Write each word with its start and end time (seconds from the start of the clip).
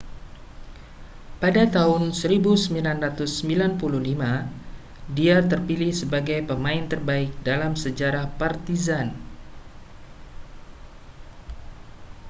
pada 1.41 1.63
tahun 1.75 2.03
1995 2.09 2.73
dia 5.17 5.37
terpilih 5.51 5.91
sebagai 6.01 6.39
pemain 6.49 6.81
terbaik 6.91 7.29
dalam 7.47 7.71
sejarah 7.83 8.25
partizan 8.39 9.07